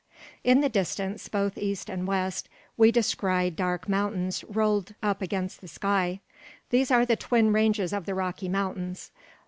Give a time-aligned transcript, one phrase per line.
[0.43, 5.67] In the distance, both east and west, we descry dark mountains rolled up against the
[5.67, 6.21] sky.
[6.71, 9.11] These are the twin ranges of the Rocky Mountains.